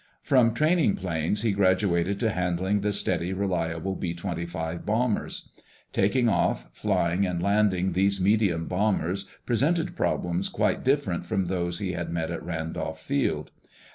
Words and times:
From 0.23 0.55
training 0.55 0.95
planes 0.95 1.43
he 1.43 1.51
graduated 1.51 2.19
to 2.21 2.31
handling 2.31 2.81
the 2.81 2.91
steady, 2.91 3.33
reliable 3.33 3.95
B 3.95 4.15
25 4.15 4.83
bombers. 4.83 5.49
Taking 5.93 6.27
off, 6.27 6.65
flying 6.71 7.23
and 7.27 7.39
landing 7.39 7.91
these 7.91 8.19
medium 8.19 8.65
bombers 8.65 9.25
presented 9.45 9.95
problems 9.95 10.49
quite 10.49 10.83
different 10.83 11.27
from 11.27 11.45
those 11.45 11.77
he 11.77 11.91
had 11.91 12.09
met 12.09 12.31
at 12.31 12.41
Randolph 12.43 12.99
Field. 12.99 13.51